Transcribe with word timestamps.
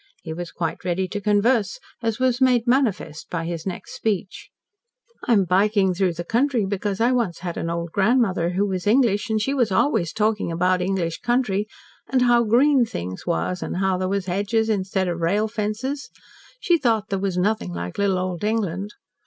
He 0.23 0.33
was 0.33 0.51
quite 0.51 0.83
ready 0.83 1.07
to 1.09 1.21
converse, 1.21 1.79
as 2.01 2.17
was 2.17 2.41
made 2.41 2.65
manifest 2.65 3.29
by 3.29 3.45
his 3.45 3.67
next 3.67 3.93
speech. 3.93 4.49
"I'm 5.27 5.43
biking 5.43 5.93
through 5.93 6.13
the 6.13 6.23
country 6.23 6.65
because 6.65 6.99
I 6.99 7.11
once 7.11 7.41
had 7.41 7.55
an 7.55 7.69
old 7.69 7.91
grandmother 7.91 8.51
that 8.57 8.65
was 8.65 8.87
English, 8.87 9.29
and 9.29 9.39
she 9.39 9.53
was 9.53 9.71
always 9.71 10.11
talking 10.11 10.51
about 10.51 10.81
English 10.81 11.19
country, 11.19 11.67
and 12.09 12.23
how 12.23 12.43
green 12.43 12.83
things 12.83 13.27
was, 13.27 13.61
and 13.61 13.77
how 13.77 13.99
there 13.99 14.09
was 14.09 14.25
hedges 14.25 14.69
instead 14.69 15.07
of 15.07 15.19
rail 15.21 15.47
fences. 15.47 16.09
She 16.59 16.79
thought 16.79 17.09
there 17.09 17.19
was 17.19 17.37
nothing 17.37 17.71
like 17.71 17.99
little 17.99 18.17
old 18.17 18.43
England. 18.43 18.93